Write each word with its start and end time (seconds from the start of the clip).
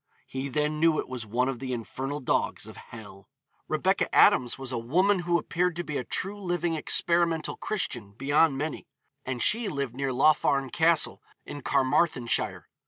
'He 0.25 0.49
then 0.49 0.79
knew 0.79 0.97
it 0.97 1.07
was 1.07 1.27
one 1.27 1.47
of 1.47 1.59
the 1.59 1.73
infernal 1.73 2.19
dogs 2.19 2.65
of 2.65 2.75
hell.' 2.75 3.29
Rebecca 3.67 4.07
Adams 4.15 4.57
was 4.57 4.71
'a 4.71 4.77
woman 4.79 5.19
who 5.19 5.37
appeared 5.37 5.75
to 5.75 5.83
be 5.83 5.95
a 5.95 6.03
true 6.03 6.41
living 6.41 6.73
experimental 6.73 7.55
Christian, 7.55 8.13
beyond 8.13 8.57
many,' 8.57 8.87
and 9.25 9.43
she 9.43 9.69
lived 9.69 9.93
near 9.93 10.11
Laugharne 10.11 10.71
Castle, 10.71 11.21
in 11.45 11.61
Carmarthenshire. 11.61 12.67